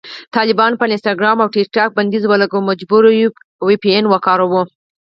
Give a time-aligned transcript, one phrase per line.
[0.35, 3.29] طالبانو په انسټاګرام او ټیکټاک بندیز ولګاوو، مجبور یو
[3.65, 4.61] وي پي این وکاروو